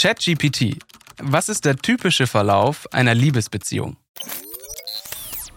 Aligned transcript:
ChatGPT. 0.00 0.78
Was 1.20 1.48
ist 1.48 1.64
der 1.64 1.74
typische 1.74 2.28
Verlauf 2.28 2.86
einer 2.92 3.16
Liebesbeziehung? 3.16 3.96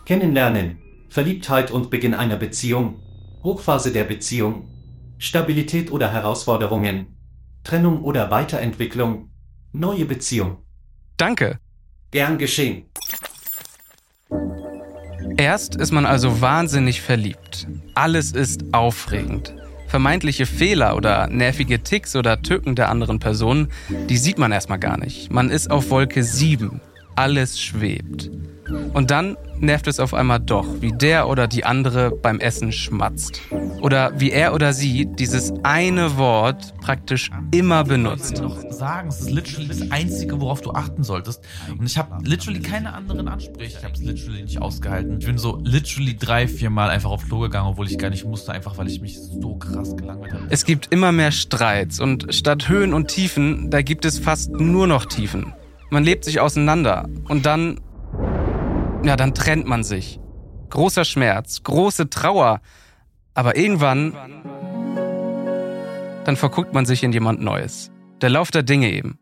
Kennenlernen, 0.06 0.82
Verliebtheit 1.10 1.70
und 1.70 1.92
Beginn 1.92 2.16
einer 2.16 2.38
Beziehung, 2.38 3.04
Hochphase 3.44 3.92
der 3.94 4.04
Beziehung, 4.04 4.68
Stabilität 5.20 5.92
oder 5.92 6.12
Herausforderungen, 6.12 7.16
Trennung 7.64 8.04
oder 8.04 8.32
Weiterentwicklung, 8.32 9.30
neue 9.74 10.06
Beziehung. 10.06 10.58
Danke. 11.18 11.60
Gern 12.10 12.40
geschehen. 12.40 12.86
Erst 15.38 15.76
ist 15.76 15.92
man 15.92 16.08
also 16.08 16.42
wahnsinnig 16.42 17.02
verliebt. 17.02 17.68
Alles 17.94 18.32
ist 18.32 18.74
aufregend. 18.74 19.54
Vermeintliche 19.92 20.46
Fehler 20.46 20.96
oder 20.96 21.28
nervige 21.28 21.84
Ticks 21.84 22.16
oder 22.16 22.42
Tücken 22.42 22.76
der 22.76 22.88
anderen 22.88 23.20
Person, 23.20 23.68
die 24.08 24.16
sieht 24.16 24.38
man 24.38 24.54
erstmal 24.54 24.80
gar 24.80 24.98
nicht. 24.98 25.34
Man 25.34 25.50
ist 25.50 25.70
auf 25.70 25.90
Wolke 25.90 26.24
7. 26.24 26.80
Alles 27.18 27.60
schwebt. 27.60 28.32
Und 28.94 29.12
dann 29.12 29.38
nervt 29.60 29.88
es 29.88 30.00
auf 30.00 30.14
einmal 30.14 30.40
doch, 30.40 30.66
wie 30.82 30.92
der 30.92 31.28
oder 31.28 31.48
die 31.48 31.64
andere 31.64 32.12
beim 32.12 32.40
Essen 32.40 32.72
schmatzt. 32.72 33.42
Oder 33.82 34.20
wie 34.20 34.32
er 34.32 34.54
oder 34.54 34.74
sie 34.74 35.06
dieses 35.06 35.54
eine 35.64 36.18
Wort 36.18 36.74
praktisch 36.82 37.30
immer 37.52 37.84
benutzt. 37.84 38.34
Ich 38.36 38.42
noch 38.42 38.72
sagen, 38.72 39.10
es 39.10 39.22
ist 39.22 39.32
literally 39.32 39.68
das 39.68 39.92
Einzige, 39.92 40.40
worauf 40.42 40.62
du 40.62 40.72
achten 40.72 41.04
solltest. 41.04 41.44
Und 41.78 41.86
ich 41.86 41.98
habe 41.98 42.18
literally 42.24 42.60
keine 42.62 42.94
anderen 42.94 43.28
Ansprüche. 43.28 43.78
Ich 43.78 43.84
habe 43.84 43.94
es 43.94 44.02
literally 44.02 44.44
nicht 44.44 44.62
ausgehalten. 44.62 45.20
Ich 45.20 45.26
bin 45.26 45.38
so 45.38 45.60
literally 45.64 46.16
drei, 46.18 46.48
vier 46.48 46.70
Mal 46.70 46.90
einfach 46.90 47.12
auf 47.12 47.26
Klo 47.26 47.40
gegangen, 47.40 47.68
obwohl 47.68 47.88
ich 47.88 47.98
gar 47.98 48.10
nicht 48.10 48.26
musste, 48.26 48.52
einfach 48.52 48.78
weil 48.78 48.88
ich 48.88 49.02
mich 49.02 49.20
so 49.20 49.56
krass 49.56 49.96
gelangweilt 49.96 50.34
habe. 50.34 50.48
Es 50.50 50.66
gibt 50.66 50.92
immer 50.92 51.12
mehr 51.12 51.32
Streits 51.32 52.00
und 52.00 52.34
statt 52.34 52.68
Höhen 52.70 52.94
und 52.94 53.08
Tiefen, 53.08 53.70
da 53.70 53.82
gibt 53.82 54.06
es 54.06 54.20
fast 54.20 54.52
nur 54.52 54.88
noch 54.88 55.06
Tiefen. 55.06 55.54
Man 55.90 56.04
lebt 56.04 56.24
sich 56.24 56.40
auseinander 56.40 57.10
und 57.28 57.46
dann 57.46 57.80
ja, 59.04 59.16
dann 59.16 59.34
trennt 59.34 59.66
man 59.66 59.84
sich. 59.84 60.20
Großer 60.70 61.06
Schmerz, 61.06 61.64
große 61.64 62.10
Trauer. 62.10 62.62
Aber 63.34 63.56
irgendwann, 63.56 64.14
dann 66.26 66.36
verguckt 66.36 66.74
man 66.74 66.86
sich 66.86 67.04
in 67.04 67.12
jemand 67.12 67.42
Neues. 67.42 67.92
Der 68.22 68.30
Lauf 68.30 68.52
der 68.52 68.64
Dinge 68.64 68.92
eben. 68.92 69.20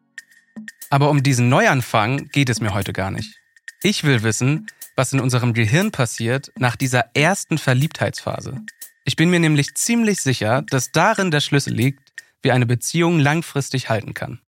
Aber 0.90 1.10
um 1.10 1.24
diesen 1.24 1.50
Neuanfang 1.50 2.30
geht 2.32 2.50
es 2.50 2.62
mir 2.62 2.74
heute 2.74 2.94
gar 2.94 3.12
nicht. 3.12 3.40
Ich 3.82 4.04
will 4.04 4.24
wissen, 4.24 4.68
was 4.96 5.14
in 5.14 5.22
unserem 5.22 5.54
Gehirn 5.54 5.92
passiert 5.92 6.52
nach 6.58 6.76
dieser 6.76 7.16
ersten 7.16 7.58
Verliebtheitsphase. 7.58 8.62
Ich 9.06 9.16
bin 9.16 9.30
mir 9.30 9.40
nämlich 9.40 9.76
ziemlich 9.76 10.22
sicher, 10.22 10.64
dass 10.70 10.92
darin 10.92 11.32
der 11.32 11.40
Schlüssel 11.40 11.74
liegt, 11.74 12.12
wie 12.42 12.52
eine 12.52 12.66
Beziehung 12.66 13.20
langfristig 13.20 13.90
halten 13.90 14.14
kann. 14.14 14.42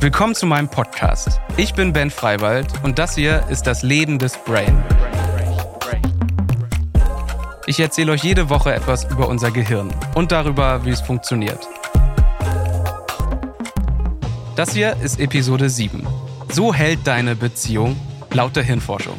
Willkommen 0.00 0.36
zu 0.36 0.46
meinem 0.46 0.68
Podcast. 0.68 1.40
Ich 1.56 1.74
bin 1.74 1.92
Ben 1.92 2.12
Freiwald 2.12 2.68
und 2.84 3.00
das 3.00 3.16
hier 3.16 3.44
ist 3.50 3.66
das 3.66 3.82
Leben 3.82 4.20
des 4.20 4.36
Brain. 4.36 4.80
Ich 7.66 7.80
erzähle 7.80 8.12
euch 8.12 8.22
jede 8.22 8.48
Woche 8.48 8.72
etwas 8.72 9.10
über 9.10 9.28
unser 9.28 9.50
Gehirn 9.50 9.92
und 10.14 10.30
darüber, 10.30 10.84
wie 10.84 10.90
es 10.90 11.00
funktioniert. 11.00 11.58
Das 14.54 14.72
hier 14.72 14.96
ist 15.02 15.18
Episode 15.18 15.68
7. 15.68 16.06
So 16.48 16.72
hält 16.72 17.00
deine 17.04 17.34
Beziehung 17.34 17.96
laut 18.30 18.54
der 18.54 18.62
Hirnforschung. 18.62 19.18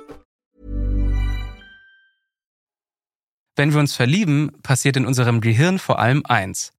Wenn 3.61 3.73
wir 3.73 3.79
uns 3.79 3.95
verlieben, 3.95 4.53
passiert 4.63 4.97
in 4.97 5.05
unserem 5.05 5.39
Gehirn 5.39 5.77
vor 5.77 5.99
allem 5.99 6.23
eins. 6.27 6.73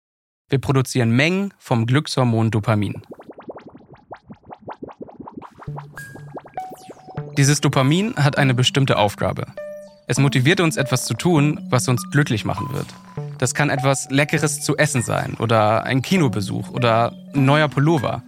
Wir 0.49 0.59
produzieren 0.59 1.13
Mengen 1.13 1.55
vom 1.57 1.87
Glückshormon 1.87 2.51
Dopamin. 2.51 3.03
Dieses 7.39 7.61
Dopamin 7.61 8.17
hat 8.17 8.37
eine 8.37 8.53
bestimmte 8.53 8.99
Aufgabe. 8.99 9.47
Es 10.09 10.19
motiviert 10.19 10.59
uns 10.59 10.77
etwas 10.77 11.05
zu 11.05 11.15
tun, 11.15 11.65
was 11.71 11.87
uns 11.87 12.03
glücklich 12.11 12.45
machen 12.45 12.73
wird. 12.73 12.89
Das 13.39 13.55
kann 13.55 13.71
etwas 13.71 14.11
Leckeres 14.11 14.61
zu 14.61 14.77
essen 14.77 15.03
sein 15.03 15.35
oder 15.39 15.85
ein 15.85 16.03
Kinobesuch 16.03 16.71
oder 16.71 17.13
ein 17.33 17.45
neuer 17.45 17.69
Pullover. 17.69 18.25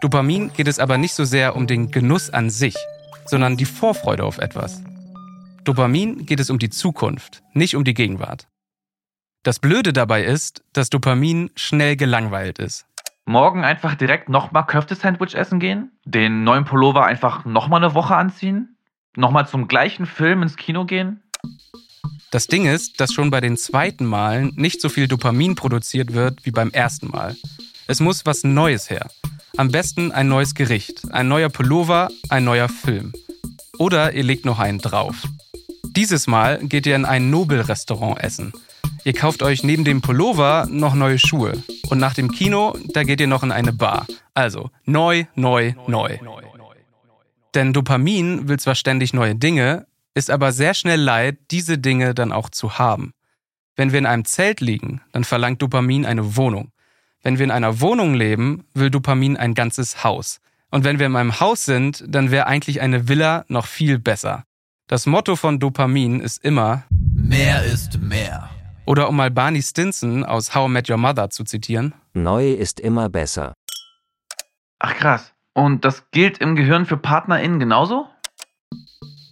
Dopamin 0.00 0.50
geht 0.54 0.68
es 0.68 0.78
aber 0.78 0.96
nicht 0.96 1.12
so 1.12 1.24
sehr 1.26 1.54
um 1.54 1.66
den 1.66 1.90
Genuss 1.90 2.30
an 2.30 2.48
sich, 2.48 2.76
sondern 3.26 3.58
die 3.58 3.66
Vorfreude 3.66 4.24
auf 4.24 4.38
etwas. 4.38 4.80
Dopamin 5.70 6.26
geht 6.26 6.40
es 6.40 6.50
um 6.50 6.58
die 6.58 6.68
Zukunft, 6.68 7.44
nicht 7.52 7.76
um 7.76 7.84
die 7.84 7.94
Gegenwart. 7.94 8.48
Das 9.44 9.60
Blöde 9.60 9.92
dabei 9.92 10.24
ist, 10.24 10.64
dass 10.72 10.90
Dopamin 10.90 11.52
schnell 11.54 11.94
gelangweilt 11.94 12.58
ist. 12.58 12.86
Morgen 13.24 13.64
einfach 13.64 13.94
direkt 13.94 14.28
nochmal 14.28 14.66
Köfte-Sandwich 14.66 15.36
essen 15.36 15.60
gehen? 15.60 15.92
Den 16.04 16.42
neuen 16.42 16.64
Pullover 16.64 17.06
einfach 17.06 17.44
nochmal 17.44 17.84
eine 17.84 17.94
Woche 17.94 18.16
anziehen? 18.16 18.78
Nochmal 19.14 19.46
zum 19.46 19.68
gleichen 19.68 20.06
Film 20.06 20.42
ins 20.42 20.56
Kino 20.56 20.86
gehen? 20.86 21.22
Das 22.32 22.48
Ding 22.48 22.66
ist, 22.66 23.00
dass 23.00 23.12
schon 23.12 23.30
bei 23.30 23.40
den 23.40 23.56
zweiten 23.56 24.06
Malen 24.06 24.52
nicht 24.56 24.80
so 24.80 24.88
viel 24.88 25.06
Dopamin 25.06 25.54
produziert 25.54 26.14
wird 26.14 26.44
wie 26.44 26.50
beim 26.50 26.70
ersten 26.70 27.06
Mal. 27.06 27.36
Es 27.86 28.00
muss 28.00 28.26
was 28.26 28.42
Neues 28.42 28.90
her. 28.90 29.08
Am 29.56 29.70
besten 29.70 30.10
ein 30.10 30.26
neues 30.26 30.56
Gericht, 30.56 31.12
ein 31.12 31.28
neuer 31.28 31.48
Pullover, 31.48 32.08
ein 32.28 32.42
neuer 32.42 32.68
Film. 32.68 33.12
Oder 33.78 34.14
ihr 34.14 34.24
legt 34.24 34.44
noch 34.44 34.58
einen 34.58 34.78
drauf. 34.78 35.22
Dieses 36.00 36.26
Mal 36.26 36.66
geht 36.66 36.86
ihr 36.86 36.96
in 36.96 37.04
ein 37.04 37.28
Nobel-Restaurant 37.28 38.18
essen. 38.20 38.54
Ihr 39.04 39.12
kauft 39.12 39.42
euch 39.42 39.62
neben 39.64 39.84
dem 39.84 40.00
Pullover 40.00 40.66
noch 40.70 40.94
neue 40.94 41.18
Schuhe. 41.18 41.62
Und 41.90 41.98
nach 41.98 42.14
dem 42.14 42.32
Kino, 42.32 42.74
da 42.94 43.02
geht 43.02 43.20
ihr 43.20 43.26
noch 43.26 43.42
in 43.42 43.52
eine 43.52 43.74
Bar. 43.74 44.06
Also 44.32 44.70
neu, 44.86 45.26
neu, 45.34 45.74
neu. 45.86 46.16
Denn 47.54 47.74
Dopamin 47.74 48.48
will 48.48 48.58
zwar 48.58 48.76
ständig 48.76 49.12
neue 49.12 49.34
Dinge, 49.34 49.86
ist 50.14 50.30
aber 50.30 50.52
sehr 50.52 50.72
schnell 50.72 51.02
leid, 51.02 51.36
diese 51.50 51.76
Dinge 51.76 52.14
dann 52.14 52.32
auch 52.32 52.48
zu 52.48 52.78
haben. 52.78 53.12
Wenn 53.76 53.92
wir 53.92 53.98
in 53.98 54.06
einem 54.06 54.24
Zelt 54.24 54.62
liegen, 54.62 55.02
dann 55.12 55.24
verlangt 55.24 55.60
Dopamin 55.60 56.06
eine 56.06 56.34
Wohnung. 56.34 56.72
Wenn 57.22 57.36
wir 57.36 57.44
in 57.44 57.50
einer 57.50 57.82
Wohnung 57.82 58.14
leben, 58.14 58.64
will 58.72 58.88
Dopamin 58.88 59.36
ein 59.36 59.52
ganzes 59.52 60.02
Haus. 60.02 60.40
Und 60.70 60.84
wenn 60.84 60.98
wir 60.98 61.04
in 61.04 61.16
einem 61.16 61.40
Haus 61.40 61.66
sind, 61.66 62.02
dann 62.08 62.30
wäre 62.30 62.46
eigentlich 62.46 62.80
eine 62.80 63.06
Villa 63.06 63.44
noch 63.48 63.66
viel 63.66 63.98
besser. 63.98 64.46
Das 64.90 65.06
Motto 65.06 65.36
von 65.36 65.60
Dopamin 65.60 66.18
ist 66.18 66.44
immer 66.44 66.82
Mehr 67.14 67.62
ist 67.62 68.00
mehr. 68.00 68.50
Oder 68.86 69.08
um 69.08 69.14
mal 69.14 69.30
Barney 69.30 69.62
Stinson 69.62 70.24
aus 70.24 70.52
How 70.52 70.68
I 70.68 70.72
Met 70.72 70.90
Your 70.90 70.96
Mother 70.96 71.30
zu 71.30 71.44
zitieren, 71.44 71.94
Neu 72.12 72.50
ist 72.50 72.80
immer 72.80 73.08
besser. 73.08 73.54
Ach 74.80 74.92
krass. 74.96 75.32
Und 75.54 75.84
das 75.84 76.10
gilt 76.10 76.38
im 76.38 76.56
Gehirn 76.56 76.86
für 76.86 76.96
PartnerInnen 76.96 77.60
genauso? 77.60 78.08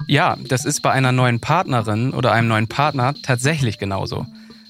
ja, 0.06 0.36
das 0.48 0.64
ist 0.64 0.80
bei 0.80 0.92
einer 0.92 1.10
neuen 1.10 1.40
Partnerin 1.40 2.14
oder 2.14 2.30
einem 2.30 2.46
neuen 2.46 2.68
Partner 2.68 3.14
tatsächlich 3.24 3.78
genauso. 3.78 4.26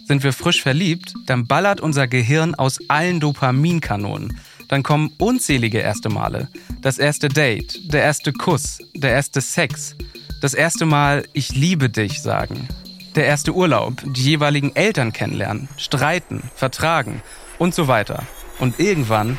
Sind 0.06 0.24
wir 0.24 0.32
frisch 0.32 0.62
verliebt, 0.62 1.12
dann 1.26 1.46
ballert 1.46 1.82
unser 1.82 2.08
Gehirn 2.08 2.54
aus 2.54 2.78
allen 2.88 3.20
Dopaminkanonen. 3.20 4.40
Dann 4.68 4.82
kommen 4.82 5.12
unzählige 5.18 5.80
erste 5.80 6.08
Male. 6.08 6.48
Das 6.80 6.96
erste 6.96 7.28
Date, 7.28 7.92
der 7.92 8.04
erste 8.04 8.32
Kuss, 8.32 8.78
der 8.96 9.10
erste 9.10 9.42
Sex, 9.42 9.94
das 10.40 10.54
erste 10.54 10.86
Mal 10.86 11.24
Ich 11.32 11.54
liebe 11.54 11.90
dich 11.90 12.22
sagen, 12.22 12.68
der 13.16 13.26
erste 13.26 13.52
Urlaub, 13.54 14.02
die 14.04 14.22
jeweiligen 14.22 14.74
Eltern 14.76 15.12
kennenlernen, 15.12 15.68
streiten, 15.76 16.42
vertragen 16.54 17.22
und 17.58 17.74
so 17.74 17.88
weiter. 17.88 18.24
Und 18.60 18.78
irgendwann 18.78 19.38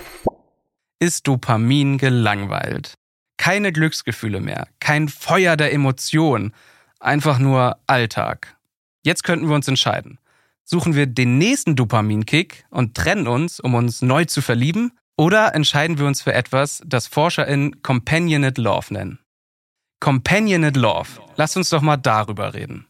ist 1.00 1.28
Dopamin 1.28 1.98
gelangweilt. 1.98 2.96
Keine 3.38 3.72
Glücksgefühle 3.72 4.42
mehr, 4.42 4.68
kein 4.80 5.08
Feuer 5.08 5.56
der 5.56 5.74
Emotionen, 5.74 6.54
einfach 7.00 7.40
nur 7.40 7.78
Alltag. 7.88 8.58
Jetzt 9.04 9.24
könnten 9.24 9.48
wir 9.48 9.56
uns 9.56 9.68
entscheiden. 9.68 10.20
Suchen 10.66 10.94
wir 10.94 11.08
den 11.08 11.38
nächsten 11.38 11.78
Dopaminkick 11.78 12.66
und 12.70 12.96
trennen 12.96 13.28
uns, 13.28 13.60
um 13.62 13.74
uns 13.74 14.02
neu 14.02 14.26
zu 14.26 14.42
verlieben? 14.42 14.92
Oder 15.18 15.56
entscheiden 15.56 15.98
wir 15.98 16.06
uns 16.06 16.22
für 16.22 16.34
etwas, 16.34 16.82
das 16.86 17.08
ForscherInnen 17.08 17.82
Companionate 17.82 18.62
Love 18.62 18.94
nennen. 18.94 19.20
Companionate 20.00 20.80
Love. 20.80 21.10
Lass 21.36 21.58
uns 21.58 21.70
doch 21.70 21.82
mal 21.82 21.98
darüber 21.98 22.54
reden. 22.54 22.88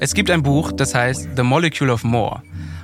Es 0.00 0.14
gibt 0.14 0.28
ein 0.30 0.42
Buch, 0.42 0.72
das 0.72 0.94
heißt 0.94 1.36
The 1.36 1.44
Molecule 1.44 1.92
of 1.92 2.02
More. 2.02 2.42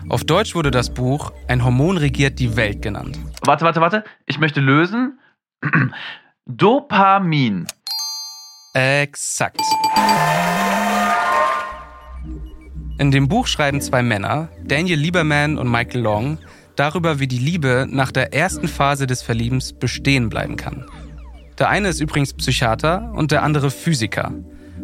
Auf 0.09 0.23
Deutsch 0.25 0.55
wurde 0.55 0.71
das 0.71 0.95
Buch 0.95 1.33
Ein 1.49 1.65
Hormon 1.65 1.97
regiert 1.97 2.39
die 2.39 2.57
Welt 2.57 2.83
genannt. 2.83 3.19
Warte, 3.43 3.65
warte, 3.65 3.81
warte. 3.81 4.05
Ich 4.27 4.39
möchte 4.39 4.61
lösen. 4.61 5.19
Dopamin. 6.47 7.67
Exakt. 8.73 9.61
In 12.99 13.11
dem 13.11 13.29
Buch 13.29 13.49
schreiben 13.49 13.81
zwei 13.81 14.03
Männer, 14.03 14.49
Daniel 14.63 14.99
Lieberman 14.99 15.59
und 15.59 15.71
Michael 15.71 16.03
Long, 16.03 16.39
darüber, 16.81 17.21
wie 17.21 17.29
die 17.29 17.39
Liebe 17.39 17.87
nach 17.89 18.11
der 18.11 18.33
ersten 18.33 18.67
Phase 18.67 19.07
des 19.07 19.21
Verliebens 19.21 19.75
bestehen 19.75 20.31
bleiben 20.31 20.57
kann. 20.57 20.87
Der 21.59 21.69
eine 21.69 21.89
ist 21.89 22.01
übrigens 22.01 22.33
Psychiater 22.33 23.13
und 23.15 23.33
der 23.33 23.43
andere 23.43 23.71
Physiker. 23.71 24.33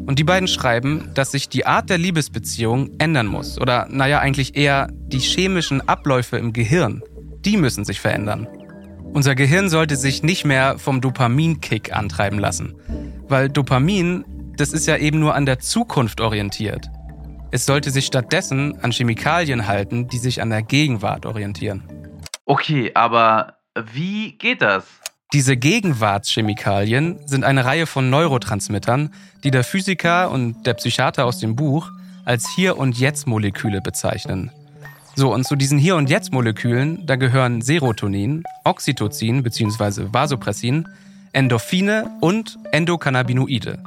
Und 0.05 0.19
die 0.19 0.25
beiden 0.25 0.47
schreiben, 0.47 1.09
dass 1.15 1.31
sich 1.31 1.49
die 1.49 1.65
Art 1.65 1.89
der 1.89 1.97
Liebesbeziehung 1.97 2.91
ändern 2.99 3.27
muss. 3.27 3.59
Oder 3.59 3.89
naja, 3.91 4.19
eigentlich 4.21 4.57
eher 4.57 4.89
die 4.93 5.19
chemischen 5.19 5.89
Abläufe 5.89 6.37
im 6.37 6.53
Gehirn. 6.53 7.03
Die 7.47 7.57
müssen 7.57 7.87
sich 7.87 7.99
verändern. 7.99 8.47
Unser 9.15 9.35
Gehirn 9.35 9.71
sollte 9.71 9.97
sich 9.97 10.23
nicht 10.23 10.45
mehr 10.45 10.79
vom 10.79 11.01
Dopaminkick 11.01 11.97
antreiben 11.97 12.39
lassen. 12.39 12.75
Weil 13.27 13.49
Dopamin, 13.49 14.27
das 14.59 14.75
ist 14.75 14.87
ja 14.87 14.99
eben 14.99 15.19
nur 15.19 15.35
an 15.35 15.47
der 15.47 15.61
Zukunft 15.61 16.21
orientiert. 16.21 16.91
Es 17.57 17.65
sollte 17.65 17.91
sich 17.91 18.05
stattdessen 18.05 18.79
an 18.83 18.93
Chemikalien 18.93 19.67
halten, 19.67 20.09
die 20.09 20.19
sich 20.19 20.43
an 20.43 20.51
der 20.51 20.61
Gegenwart 20.61 21.25
orientieren. 21.25 21.85
Okay, 22.45 22.91
aber 22.93 23.55
wie 23.95 24.33
geht 24.33 24.61
das? 24.61 24.85
Diese 25.33 25.57
Gegenwartschemikalien 25.57 27.19
sind 27.27 27.45
eine 27.45 27.65
Reihe 27.65 27.87
von 27.87 28.11
Neurotransmittern, 28.11 29.09
die 29.43 29.51
der 29.51 29.65
Physiker 29.65 30.31
und 30.31 30.67
der 30.67 30.75
Psychiater 30.75 31.25
aus 31.25 31.39
dem 31.39 31.57
Buch 31.57 31.91
als 32.27 32.47
Hier- 32.55 32.77
und 32.77 32.99
Jetzt-Moleküle 32.99 33.81
bezeichnen. 33.81 34.51
So, 35.15 35.33
und 35.33 35.47
zu 35.47 35.57
diesen 35.57 35.79
Hier- 35.79 35.97
und 35.97 36.11
Jetzt-Molekülen, 36.11 37.07
da 37.07 37.17
gehören 37.17 37.63
Serotonin, 37.63 38.43
Oxytocin 38.65 39.43
bzw. 39.43 40.13
Vasopressin, 40.13 40.87
Endorphine 41.33 42.19
und 42.21 42.59
Endokannabinoide. 42.73 43.83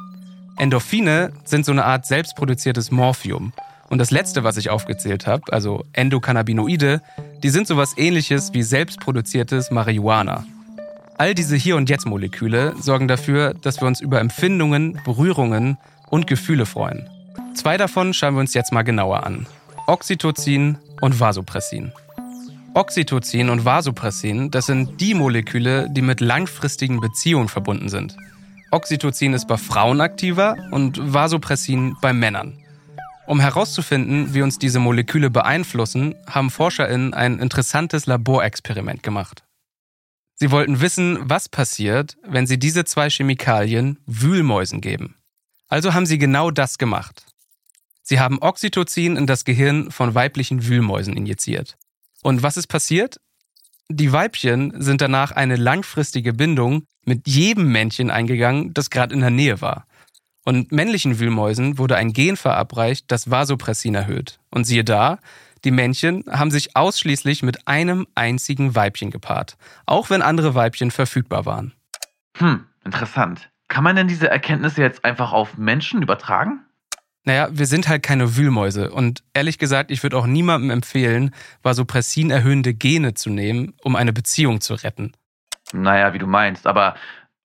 Endorphine 0.59 1.31
sind 1.45 1.65
so 1.65 1.71
eine 1.71 1.85
Art 1.85 2.05
selbstproduziertes 2.05 2.91
Morphium. 2.91 3.53
Und 3.89 3.97
das 3.97 4.11
letzte, 4.11 4.43
was 4.43 4.57
ich 4.57 4.69
aufgezählt 4.69 5.25
habe, 5.25 5.51
also 5.53 5.85
Endokannabinoide, 5.93 7.01
die 7.41 7.49
sind 7.49 7.65
sowas 7.65 7.93
ähnliches 7.97 8.53
wie 8.53 8.61
selbstproduziertes 8.61 9.71
Marihuana. 9.71 10.45
All 11.17 11.33
diese 11.33 11.55
Hier- 11.55 11.77
und 11.77 11.89
Jetzt-Moleküle 11.89 12.75
sorgen 12.79 13.07
dafür, 13.07 13.53
dass 13.61 13.79
wir 13.79 13.87
uns 13.87 14.01
über 14.01 14.19
Empfindungen, 14.19 14.99
Berührungen 15.05 15.77
und 16.09 16.27
Gefühle 16.27 16.65
freuen. 16.65 17.09
Zwei 17.55 17.77
davon 17.77 18.13
schauen 18.13 18.35
wir 18.35 18.41
uns 18.41 18.53
jetzt 18.53 18.73
mal 18.73 18.83
genauer 18.83 19.25
an. 19.25 19.47
Oxytocin 19.87 20.77
und 21.01 21.19
Vasopressin. 21.19 21.93
Oxytocin 22.73 23.49
und 23.49 23.63
Vasopressin, 23.63 24.51
das 24.51 24.65
sind 24.65 24.99
die 24.99 25.13
Moleküle, 25.13 25.89
die 25.89 26.01
mit 26.01 26.19
langfristigen 26.19 26.99
Beziehungen 26.99 27.47
verbunden 27.47 27.87
sind. 27.89 28.15
Oxytocin 28.71 29.33
ist 29.33 29.47
bei 29.47 29.57
Frauen 29.57 29.99
aktiver 29.99 30.55
und 30.71 30.99
Vasopressin 31.01 31.95
bei 32.01 32.13
Männern. 32.13 32.63
Um 33.25 33.39
herauszufinden, 33.39 34.33
wie 34.33 34.41
uns 34.41 34.59
diese 34.59 34.79
Moleküle 34.79 35.29
beeinflussen, 35.29 36.15
haben 36.27 36.49
ForscherInnen 36.49 37.13
ein 37.13 37.39
interessantes 37.39 38.05
Laborexperiment 38.05 39.01
gemacht. 39.01 39.43
Sie 40.35 40.51
wollten 40.51 40.81
wissen, 40.81 41.17
was 41.21 41.49
passiert, 41.49 42.17
wenn 42.23 42.47
sie 42.47 42.57
diese 42.57 42.85
zwei 42.85 43.09
Chemikalien 43.09 43.99
Wühlmäusen 44.05 44.81
geben. 44.81 45.15
Also 45.67 45.93
haben 45.93 46.05
sie 46.05 46.17
genau 46.17 46.49
das 46.51 46.77
gemacht. 46.77 47.25
Sie 48.03 48.19
haben 48.19 48.41
Oxytocin 48.41 49.17
in 49.17 49.27
das 49.27 49.45
Gehirn 49.45 49.91
von 49.91 50.15
weiblichen 50.15 50.65
Wühlmäusen 50.65 51.15
injiziert. 51.15 51.77
Und 52.21 52.41
was 52.41 52.57
ist 52.57 52.67
passiert? 52.67 53.19
Die 53.91 54.11
Weibchen 54.11 54.79
sind 54.79 55.01
danach 55.01 55.31
eine 55.31 55.55
langfristige 55.55 56.31
Bindung 56.33 56.83
mit 57.05 57.27
jedem 57.27 57.71
Männchen 57.71 58.11
eingegangen, 58.11 58.71
das 58.73 58.91
gerade 58.91 59.15
in 59.15 59.21
der 59.21 59.31
Nähe 59.31 59.61
war. 59.61 59.87
Und 60.45 60.71
männlichen 60.71 61.19
Wühlmäusen 61.19 61.79
wurde 61.79 61.95
ein 61.95 62.13
Gen 62.13 62.37
verabreicht, 62.37 63.11
das 63.11 63.31
Vasopressin 63.31 63.95
erhöht. 63.95 64.39
Und 64.51 64.65
siehe 64.65 64.83
da, 64.83 65.17
die 65.65 65.71
Männchen 65.71 66.23
haben 66.29 66.51
sich 66.51 66.75
ausschließlich 66.75 67.41
mit 67.41 67.67
einem 67.67 68.05
einzigen 68.13 68.75
Weibchen 68.75 69.09
gepaart, 69.09 69.57
auch 69.87 70.11
wenn 70.11 70.21
andere 70.21 70.53
Weibchen 70.53 70.91
verfügbar 70.91 71.47
waren. 71.47 71.73
Hm, 72.37 72.65
interessant. 72.85 73.49
Kann 73.67 73.83
man 73.83 73.95
denn 73.95 74.07
diese 74.07 74.29
Erkenntnisse 74.29 74.81
jetzt 74.81 75.03
einfach 75.03 75.33
auf 75.33 75.57
Menschen 75.57 76.01
übertragen? 76.03 76.63
Naja, 77.25 77.49
wir 77.51 77.65
sind 77.65 77.87
halt 77.87 78.01
keine 78.01 78.37
Wühlmäuse 78.37 78.91
und 78.91 79.23
ehrlich 79.33 79.57
gesagt, 79.57 79.91
ich 79.91 80.03
würde 80.03 80.17
auch 80.17 80.25
niemandem 80.25 80.71
empfehlen, 80.71 81.31
Vasopressin 81.63 82.31
erhöhende 82.31 82.73
Gene 82.73 83.13
zu 83.13 83.29
nehmen, 83.29 83.73
um 83.83 83.95
eine 83.95 84.13
Beziehung 84.13 84.61
zu 84.61 84.73
retten. 84.73 85.11
Naja, 85.73 86.13
wie 86.13 86.19
du 86.19 86.27
meinst, 86.27 86.65
aber 86.65 86.95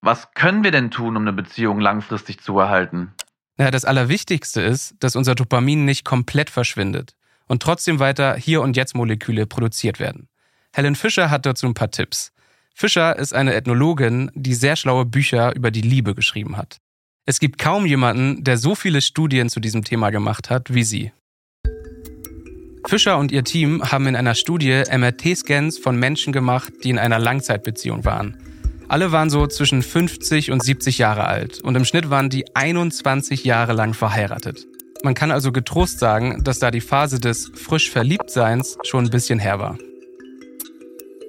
was 0.00 0.32
können 0.35 0.65
wir 0.65 0.71
denn 0.71 0.91
tun, 0.91 1.17
um 1.17 1.23
eine 1.23 1.32
Beziehung 1.32 1.81
langfristig 1.81 2.41
zu 2.41 2.59
erhalten? 2.59 3.12
Naja, 3.56 3.71
das 3.71 3.85
Allerwichtigste 3.85 4.61
ist, 4.61 4.94
dass 5.00 5.17
unser 5.17 5.35
Dopamin 5.35 5.85
nicht 5.85 6.05
komplett 6.05 6.50
verschwindet 6.50 7.15
und 7.47 7.62
trotzdem 7.62 7.99
weiter 7.99 8.37
Hier- 8.37 8.62
und 8.62 8.76
Jetzt-Moleküle 8.76 9.47
produziert 9.47 10.00
werden. 10.00 10.29
Helen 10.73 10.97
Fischer 10.97 11.31
hat 11.31 11.47
dazu 11.47 11.67
ein 11.67 11.75
paar 11.75 11.91
Tipps. 11.91 12.32
Fischer 12.75 13.17
ist 13.17 13.32
eine 13.32 13.55
Ethnologin, 13.55 14.31
die 14.35 14.55
sehr 14.55 14.76
schlaue 14.76 15.05
Bücher 15.05 15.55
über 15.55 15.71
die 15.71 15.82
Liebe 15.82 16.15
geschrieben 16.15 16.56
hat. 16.56 16.79
Es 17.26 17.41
gibt 17.41 17.59
kaum 17.59 17.87
jemanden, 17.87 18.44
der 18.44 18.59
so 18.59 18.75
viele 18.75 19.00
Studien 19.00 19.49
zu 19.49 19.59
diesem 19.59 19.82
Thema 19.82 20.11
gemacht 20.11 20.50
hat 20.50 20.75
wie 20.75 20.85
sie. 20.85 21.12
Fischer 22.87 23.17
und 23.17 23.32
ihr 23.32 23.44
Team 23.44 23.82
haben 23.82 24.06
in 24.06 24.15
einer 24.15 24.35
Studie 24.35 24.82
MRT-Scans 24.91 25.79
von 25.79 25.97
Menschen 25.97 26.35
gemacht, 26.35 26.71
die 26.85 26.91
in 26.91 26.99
einer 26.99 27.19
Langzeitbeziehung 27.19 28.05
waren. 28.05 28.37
Alle 28.88 29.11
waren 29.11 29.31
so 29.31 29.47
zwischen 29.47 29.82
50 29.82 30.50
und 30.50 30.62
70 30.62 30.99
Jahre 30.99 31.25
alt 31.25 31.62
und 31.62 31.75
im 31.76 31.87
Schnitt 31.87 32.11
waren 32.11 32.29
die 32.29 32.55
21 32.55 33.43
Jahre 33.44 33.73
lang 33.73 33.94
verheiratet. 33.94 34.67
Man 35.03 35.15
kann 35.15 35.31
also 35.31 35.50
getrost 35.50 35.99
sagen, 35.99 36.44
dass 36.44 36.59
da 36.59 36.71
die 36.71 36.82
Phase 36.82 37.21
des 37.21 37.50
frisch 37.55 37.91
Verliebtseins 37.91 38.76
schon 38.85 39.06
ein 39.06 39.11
bisschen 39.11 39.38
her 39.38 39.59
war. 39.59 39.79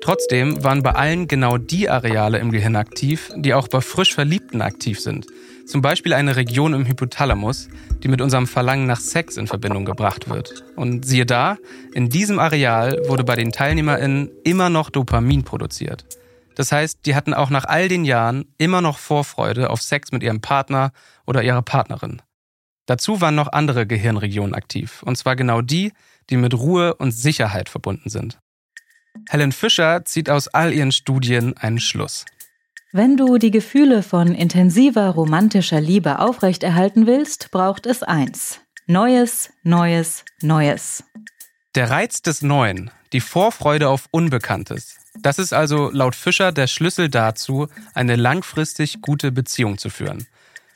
Trotzdem 0.02 0.62
waren 0.62 0.84
bei 0.84 0.92
allen 0.92 1.30
genau 1.30 1.58
die 1.58 1.90
Areale 1.90 2.40
im 2.40 2.52
Gehirn 2.52 2.76
aktiv, 2.76 3.32
die 3.38 3.54
auch 3.54 3.70
bei 3.70 3.80
frisch 3.80 4.14
Verliebten 4.14 4.62
aktiv 4.62 5.00
sind. 5.00 5.26
Zum 5.66 5.82
Beispiel 5.82 6.14
eine 6.14 6.36
Region 6.36 6.74
im 6.74 6.86
Hypothalamus, 6.86 7.70
die 8.04 8.08
mit 8.08 8.22
unserem 8.22 8.46
Verlangen 8.46 8.86
nach 8.86 9.00
Sex 9.00 9.36
in 9.36 9.48
Verbindung 9.48 9.84
gebracht 9.84 10.30
wird. 10.30 10.64
Und 10.76 11.06
siehe 11.06 11.26
da, 11.26 11.58
in 11.94 12.10
diesem 12.10 12.38
Areal 12.38 13.02
wurde 13.08 13.24
bei 13.24 13.36
den 13.36 13.52
TeilnehmerInnen 13.52 14.30
immer 14.44 14.70
noch 14.70 14.92
Dopamin 14.92 15.44
produziert. 15.44 16.06
Das 16.56 16.72
heißt, 16.72 17.00
die 17.06 17.16
hatten 17.16 17.34
auch 17.34 17.50
nach 17.50 17.66
all 17.66 17.88
den 17.88 18.06
Jahren 18.06 18.46
immer 18.58 18.82
noch 18.82 19.00
Vorfreude 19.00 19.72
auf 19.72 19.82
Sex 19.82 20.12
mit 20.12 20.22
ihrem 20.22 20.40
Partner 20.40 20.92
oder 21.26 21.44
ihrer 21.44 21.64
Partnerin. 21.64 22.22
Dazu 22.86 23.20
waren 23.20 23.36
noch 23.36 23.52
andere 23.52 23.88
Gehirnregionen 23.88 24.54
aktiv, 24.54 25.02
und 25.04 25.18
zwar 25.18 25.36
genau 25.36 25.62
die, 25.62 25.92
die 26.30 26.38
mit 26.38 26.54
Ruhe 26.54 26.94
und 26.94 27.12
Sicherheit 27.12 27.70
verbunden 27.70 28.10
sind. 28.10 28.40
Helen 29.30 29.52
Fischer 29.52 30.06
zieht 30.06 30.30
aus 30.30 30.48
all 30.48 30.74
ihren 30.74 30.92
Studien 30.92 31.58
einen 31.58 31.80
Schluss. 31.80 32.26
Wenn 32.98 33.18
du 33.18 33.38
die 33.38 33.52
Gefühle 33.52 34.04
von 34.04 34.34
intensiver 34.34 35.10
romantischer 35.10 35.82
Liebe 35.82 36.20
aufrechterhalten 36.20 37.08
willst, 37.08 37.52
braucht 37.52 37.88
es 37.88 38.04
eins. 38.04 38.62
Neues, 38.88 39.50
Neues, 39.64 40.24
Neues. 40.42 41.04
Der 41.76 41.90
Reiz 41.90 42.22
des 42.22 42.42
Neuen, 42.42 42.90
die 43.12 43.20
Vorfreude 43.20 43.90
auf 43.90 44.08
Unbekanntes, 44.12 44.96
das 45.22 45.40
ist 45.40 45.52
also 45.52 45.90
laut 45.92 46.16
Fischer 46.16 46.54
der 46.54 46.68
Schlüssel 46.68 47.10
dazu, 47.10 47.68
eine 47.94 48.16
langfristig 48.16 49.02
gute 49.02 49.34
Beziehung 49.34 49.78
zu 49.78 49.90
führen, 49.90 50.26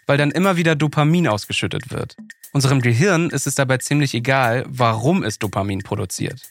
weil 0.06 0.18
dann 0.18 0.32
immer 0.32 0.58
wieder 0.58 0.76
Dopamin 0.76 1.26
ausgeschüttet 1.26 1.90
wird. 1.90 2.18
Unserem 2.52 2.82
Gehirn 2.82 3.30
ist 3.30 3.48
es 3.48 3.56
dabei 3.56 3.78
ziemlich 3.78 4.14
egal, 4.14 4.66
warum 4.68 5.24
es 5.24 5.40
Dopamin 5.40 5.84
produziert. 5.84 6.42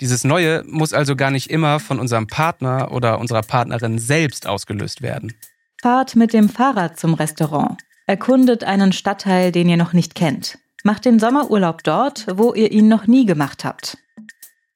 Dieses 0.00 0.22
Neue 0.22 0.62
muss 0.64 0.92
also 0.92 1.16
gar 1.16 1.30
nicht 1.30 1.50
immer 1.50 1.80
von 1.80 1.98
unserem 1.98 2.28
Partner 2.28 2.92
oder 2.92 3.18
unserer 3.18 3.42
Partnerin 3.42 3.98
selbst 3.98 4.46
ausgelöst 4.46 5.02
werden. 5.02 5.34
Fahrt 5.82 6.14
mit 6.14 6.32
dem 6.32 6.48
Fahrrad 6.48 6.98
zum 6.98 7.14
Restaurant. 7.14 7.78
Erkundet 8.06 8.64
einen 8.64 8.92
Stadtteil, 8.92 9.52
den 9.52 9.68
ihr 9.68 9.76
noch 9.76 9.92
nicht 9.92 10.14
kennt. 10.14 10.58
Macht 10.84 11.04
den 11.04 11.18
Sommerurlaub 11.18 11.82
dort, 11.82 12.26
wo 12.32 12.54
ihr 12.54 12.70
ihn 12.70 12.88
noch 12.88 13.06
nie 13.06 13.26
gemacht 13.26 13.64
habt. 13.64 13.98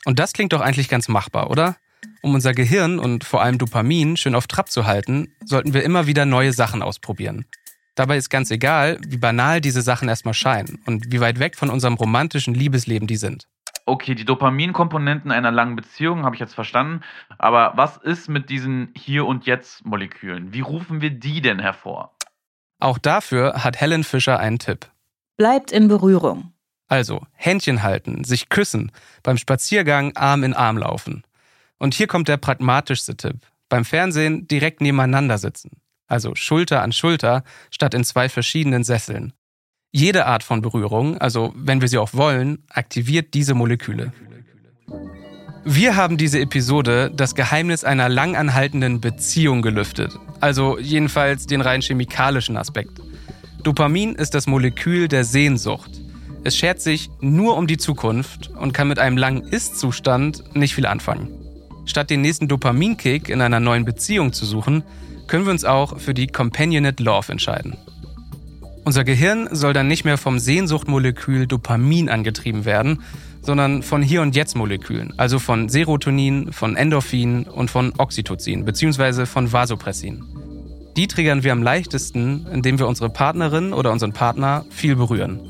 Und 0.05 0.19
das 0.19 0.33
klingt 0.33 0.53
doch 0.53 0.61
eigentlich 0.61 0.89
ganz 0.89 1.09
machbar, 1.09 1.51
oder? 1.51 1.77
Um 2.23 2.35
unser 2.35 2.53
Gehirn 2.53 2.99
und 2.99 3.25
vor 3.25 3.43
allem 3.43 3.59
Dopamin 3.59 4.17
schön 4.17 4.35
auf 4.35 4.49
Trab 4.49 4.71
zu 4.71 4.87
halten, 4.87 5.33
sollten 5.45 5.73
wir 5.73 5.85
immer 5.85 6.07
wieder 6.07 6.27
neue 6.27 6.53
Sachen 6.53 6.83
ausprobieren. 6.83 7.47
Dabei 7.95 8.17
ist 8.17 8.31
ganz 8.31 8.51
egal, 8.51 8.99
wie 9.07 9.19
banal 9.19 9.61
diese 9.61 9.83
Sachen 9.83 10.09
erstmal 10.09 10.35
scheinen 10.35 10.81
und 10.87 11.13
wie 11.13 11.21
weit 11.21 11.39
weg 11.39 11.57
von 11.57 11.71
unserem 11.71 11.95
romantischen 11.95 12.55
Liebesleben 12.55 13.07
die 13.07 13.17
sind. 13.17 13.47
Okay, 13.85 14.15
die 14.15 14.25
Dopaminkomponenten 14.25 15.33
einer 15.33 15.51
langen 15.51 15.77
Beziehung 15.77 16.25
habe 16.25 16.37
ich 16.37 16.41
jetzt 16.41 16.55
verstanden. 16.55 17.03
Aber 17.39 17.73
was 17.77 17.97
ist 17.97 18.29
mit 18.29 18.49
diesen 18.49 18.93
Hier- 18.97 19.27
und 19.27 19.47
Jetzt-Molekülen? 19.47 20.53
Wie 20.53 20.61
rufen 20.61 21.01
wir 21.01 21.11
die 21.11 21.41
denn 21.41 21.59
hervor? 21.59 22.15
Auch 22.79 22.99
dafür 22.99 23.65
hat 23.65 23.81
Helen 23.81 24.05
Fischer 24.05 24.39
einen 24.39 24.59
Tipp. 24.59 24.91
Bleibt 25.37 25.73
in 25.73 25.89
Berührung. 25.89 26.53
Also 26.89 27.23
Händchen 27.33 27.83
halten, 27.83 28.25
sich 28.25 28.49
küssen, 28.49 28.93
beim 29.23 29.39
Spaziergang 29.39 30.15
Arm 30.17 30.45
in 30.45 30.53
Arm 30.53 30.79
laufen. 30.79 31.25
Und 31.79 31.95
hier 31.95 32.07
kommt 32.07 32.29
der 32.29 32.37
pragmatischste 32.37 33.17
Tipp. 33.17 33.39
Beim 33.69 33.85
Fernsehen 33.85 34.47
direkt 34.47 34.81
nebeneinander 34.81 35.39
sitzen. 35.39 35.81
Also 36.07 36.35
Schulter 36.35 36.83
an 36.83 36.93
Schulter 36.93 37.43
statt 37.71 37.95
in 37.95 38.05
zwei 38.05 38.29
verschiedenen 38.29 38.85
Sesseln. 38.85 39.33
Jede 39.95 40.25
Art 40.25 40.43
von 40.43 40.63
Berührung, 40.63 41.19
also 41.19 41.53
wenn 41.55 41.83
wir 41.83 41.89
sie 41.89 41.99
auch 41.99 42.15
wollen, 42.15 42.65
aktiviert 42.71 43.35
diese 43.35 43.53
Moleküle. 43.53 44.11
Wir 45.67 45.97
haben 45.97 46.17
diese 46.17 46.41
Episode 46.41 47.13
das 47.15 47.35
Geheimnis 47.35 47.85
einer 47.85 48.09
langanhaltenden 48.09 49.03
Beziehung 49.03 49.61
gelüftet. 49.61 50.19
Also 50.41 50.79
jedenfalls 50.79 51.47
den 51.47 51.61
rein 51.61 51.83
chemikalischen 51.83 52.57
Aspekt. 52.57 53.03
Dopamin 53.65 54.15
ist 54.15 54.35
das 54.35 54.47
Molekül 54.47 55.09
der 55.09 55.25
Sehnsucht. 55.25 55.91
Es 56.43 56.57
schert 56.57 56.81
sich 56.81 57.11
nur 57.21 57.59
um 57.59 57.67
die 57.67 57.77
Zukunft 57.77 58.49
und 58.49 58.73
kann 58.73 58.89
mit 58.89 58.99
einem 58.99 59.19
langen 59.19 59.43
Ist-Zustand 59.43 60.57
nicht 60.57 60.75
viel 60.75 60.87
anfangen. 60.87 61.29
Statt 61.85 62.09
den 62.09 62.23
nächsten 62.23 62.49
Dopaminkick 62.49 63.29
in 63.29 63.43
einer 63.43 63.61
neuen 63.61 63.85
Beziehung 63.85 64.33
zu 64.33 64.47
suchen, 64.47 64.85
können 65.27 65.45
wir 65.45 65.53
uns 65.53 65.67
auch 65.67 65.99
für 65.99 66.15
die 66.15 66.29
Companionate 66.29 67.03
Love 67.03 67.31
entscheiden. 67.31 67.77
Unser 68.85 69.05
Gehirn 69.05 69.49
soll 69.53 69.73
dann 69.73 69.87
nicht 69.87 70.05
mehr 70.05 70.19
vom 70.19 70.41
Sehnsuchtmolekül 70.41 71.47
Dopamin 71.47 72.09
angetrieben 72.09 72.65
werden, 72.65 73.03
sondern 73.41 73.83
von 73.83 74.03
Hier- 74.03 74.23
und 74.23 74.35
Jetzt-Molekülen, 74.35 75.15
also 75.17 75.39
von 75.39 75.69
Serotonin, 75.69 76.53
von 76.53 76.77
Endorphin 76.77 77.45
und 77.45 77.71
von 77.71 77.93
Oxytocin 77.97 78.65
bzw. 78.65 79.27
von 79.27 79.53
Vasopressin. 79.53 80.25
Die 80.97 81.07
triggern 81.07 81.45
wir 81.45 81.53
am 81.53 81.63
leichtesten, 81.63 82.47
indem 82.53 82.79
wir 82.79 82.89
unsere 82.89 83.09
Partnerin 83.09 83.73
oder 83.73 83.93
unseren 83.93 84.13
Partner 84.13 84.65
viel 84.71 84.97
berühren. 84.97 85.41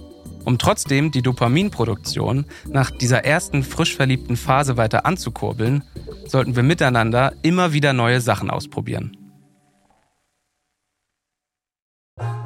Um 0.45 0.59
trotzdem 0.59 1.11
die 1.11 1.23
Dopaminproduktion 1.23 2.45
nach 2.69 2.91
dieser 2.91 3.25
ersten 3.25 3.63
frisch 3.63 3.97
verliebten 3.97 4.37
Phase 4.37 4.77
weiter 4.77 5.07
anzukurbeln, 5.07 5.85
sollten 6.27 6.55
wir 6.55 6.63
miteinander 6.63 7.33
immer 7.43 7.73
wieder 7.73 7.93
neue 7.93 8.21
Sachen 8.21 8.51
ausprobieren. 8.51 9.17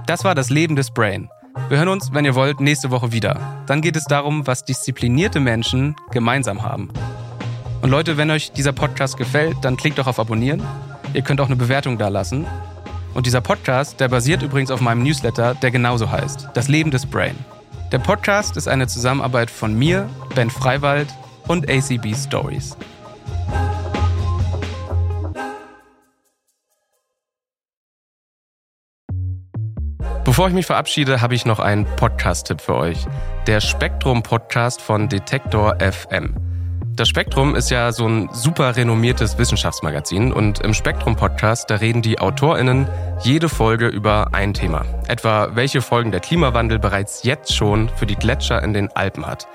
Das 0.07 0.23
war 0.23 0.37
das 0.37 0.51
Leben 0.51 0.77
des 0.77 0.93
Brain. 0.93 1.29
Wir 1.69 1.79
hören 1.79 1.89
uns, 1.89 2.13
wenn 2.13 2.25
ihr 2.25 2.37
wollt, 2.37 2.61
nächste 2.61 2.93
Woche 2.93 3.11
wieder. 3.11 3.65
Dann 3.67 3.81
geht 3.81 3.97
es 3.97 4.05
darum, 4.05 4.47
was 4.47 4.65
disziplinierte 4.65 5.41
Menschen 5.41 5.97
gemeinsam 6.13 6.63
haben. 6.63 6.91
Und 7.83 7.91
Leute, 7.91 8.17
wenn 8.17 8.31
euch 8.31 8.53
dieser 8.53 8.73
Podcast 8.73 9.17
gefällt, 9.17 9.57
dann 9.63 9.77
klickt 9.77 9.99
doch 9.99 10.07
auf 10.07 10.21
Abonnieren. 10.21 10.63
Ihr 11.13 11.23
könnt 11.23 11.41
auch 11.41 11.47
eine 11.47 11.57
Bewertung 11.57 11.99
da 11.99 12.07
lassen. 12.07 12.47
Und 13.15 13.27
dieser 13.27 13.41
Podcast, 13.41 13.99
der 13.99 14.09
basiert 14.09 14.43
übrigens 14.43 14.71
auf 14.71 14.81
meinem 14.81 15.03
Newsletter, 15.03 15.57
der 15.57 15.73
genauso 15.73 16.09
heißt: 16.09 16.51
Das 16.55 16.69
Leben 16.69 16.93
des 16.93 17.05
Brain. 17.05 17.35
Der 17.91 17.99
Podcast 17.99 18.57
ist 18.57 18.69
eine 18.69 18.87
Zusammenarbeit 18.87 19.51
von 19.51 19.77
mir, 19.77 20.09
Ben 20.37 20.51
Freiwald 20.51 21.09
und 21.49 21.69
ACB 21.69 22.15
Stories. 22.15 22.77
Bevor 30.37 30.49
ich 30.49 30.55
mich 30.55 30.67
verabschiede, 30.67 31.23
habe 31.23 31.35
ich 31.35 31.47
noch 31.47 31.61
einen 31.61 31.87
Podcast-Tipp 31.87 32.61
für 32.61 32.75
euch. 32.75 33.07
Der 33.47 33.63
Spektrum-Podcast 33.63 34.83
von 34.83 35.09
Detektor 35.09 35.79
FM. 35.81 36.37
Das 36.95 37.09
Spektrum 37.09 37.55
ist 37.55 37.71
ja 37.71 37.91
so 37.91 38.07
ein 38.07 38.29
super 38.35 38.77
renommiertes 38.77 39.39
Wissenschaftsmagazin 39.39 40.35
und 40.35 40.61
im 40.61 40.75
Spektrum-Podcast, 40.75 41.71
da 41.71 41.77
reden 41.77 42.03
die 42.03 42.19
AutorInnen 42.19 42.87
jede 43.23 43.49
Folge 43.49 43.87
über 43.87 44.35
ein 44.35 44.53
Thema. 44.53 44.85
Etwa 45.09 45.57
welche 45.57 45.81
Folgen 45.81 46.11
der 46.11 46.21
Klimawandel 46.21 46.79
bereits 46.79 47.23
jetzt 47.23 47.57
schon 47.57 47.89
für 47.89 48.05
die 48.05 48.17
Gletscher 48.17 48.63
in 48.63 48.75
den 48.75 48.95
Alpen 48.95 49.27
hat. 49.27 49.49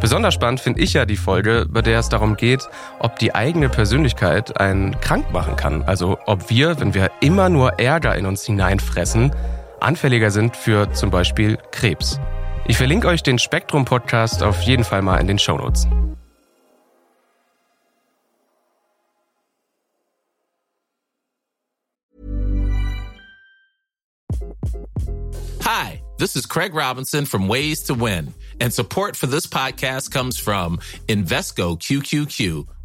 Besonders 0.00 0.32
spannend 0.32 0.60
finde 0.60 0.80
ich 0.80 0.94
ja 0.94 1.04
die 1.04 1.18
Folge, 1.18 1.66
bei 1.68 1.82
der 1.82 1.98
es 1.98 2.08
darum 2.08 2.38
geht, 2.38 2.70
ob 3.00 3.18
die 3.18 3.34
eigene 3.34 3.68
Persönlichkeit 3.68 4.58
einen 4.58 4.98
krank 5.00 5.30
machen 5.30 5.56
kann. 5.56 5.82
Also 5.82 6.18
ob 6.24 6.48
wir, 6.48 6.80
wenn 6.80 6.94
wir 6.94 7.10
immer 7.20 7.50
nur 7.50 7.78
Ärger 7.78 8.16
in 8.16 8.24
uns 8.24 8.46
hineinfressen, 8.46 9.30
anfälliger 9.82 10.30
sind 10.30 10.56
für 10.56 10.92
zum 10.92 11.10
Beispiel 11.10 11.58
Krebs. 11.70 12.18
Ich 12.66 12.76
verlinke 12.76 13.08
euch 13.08 13.22
den 13.22 13.38
Spektrum 13.38 13.84
Podcast 13.84 14.42
auf 14.42 14.62
jeden 14.62 14.84
Fall 14.84 15.02
mal 15.02 15.18
in 15.18 15.26
den 15.26 15.38
Show 15.38 15.58
Notes. 15.58 15.86
Hi, 25.64 26.02
this 26.18 26.36
is 26.36 26.46
Craig 26.46 26.74
Robinson 26.74 27.26
from 27.26 27.48
Ways 27.48 27.84
to 27.84 27.94
Win, 27.94 28.34
and 28.60 28.72
support 28.72 29.16
for 29.16 29.28
this 29.28 29.46
podcast 29.46 30.10
comes 30.10 30.38
from 30.38 30.78
Invesco 31.08 31.76
QQQ 31.78 32.66